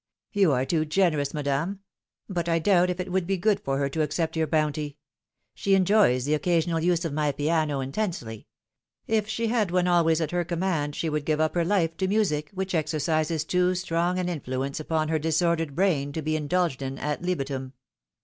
[0.41, 1.81] "You are too generous, madame;
[2.27, 4.97] but I doubt if it would be good for her to accept your bounty.
[5.53, 8.47] She enjoys the occasional use of my piano intensely.
[9.05, 11.97] If she had one always at her com mand, she would give up her life
[11.97, 16.81] to music, which exercises too strong an influence upon her disordered brain to be indulged
[16.81, 17.73] in ad libitum.